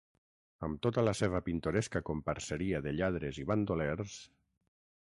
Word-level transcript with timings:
Amb 0.67 0.79
tota 0.87 1.03
la 1.07 1.13
seva 1.19 1.41
pintoresca 1.49 2.01
comparseria 2.09 2.81
de 2.87 2.95
lladres 3.03 3.43
i 3.45 3.47
bandolers… 3.53 4.19